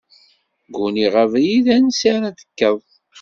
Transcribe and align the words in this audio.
Gguniɣ 0.71 1.13
abrid 1.23 1.65
ansi 1.75 2.07
ara 2.15 2.29
d-tekkeḍ. 2.29 2.79